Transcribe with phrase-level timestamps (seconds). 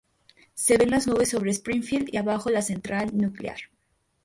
[0.55, 3.59] Se ven las nubes sobre Springfield, y abajo la central nuclear.